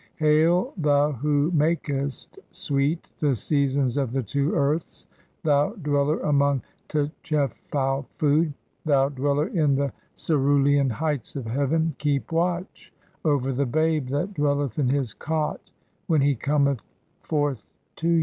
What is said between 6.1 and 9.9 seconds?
among tchefau food, "thou dweller in